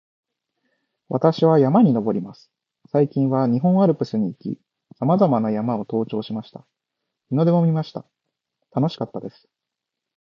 [1.09, 2.51] 私は山に登ります。
[2.91, 4.59] 最近は日本アルプスに行き、
[4.97, 6.65] さまざまな山を登頂しました。
[7.29, 8.03] 日の出も見ました。
[8.75, 9.47] 楽しかったです